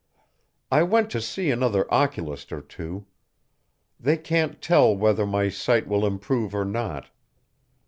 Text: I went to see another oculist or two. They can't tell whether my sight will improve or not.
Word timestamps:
I 0.71 0.81
went 0.81 1.11
to 1.11 1.21
see 1.21 1.51
another 1.51 1.85
oculist 1.93 2.51
or 2.51 2.59
two. 2.59 3.05
They 3.99 4.17
can't 4.17 4.59
tell 4.59 4.95
whether 4.97 5.27
my 5.27 5.47
sight 5.49 5.87
will 5.87 6.07
improve 6.07 6.55
or 6.55 6.65
not. 6.65 7.11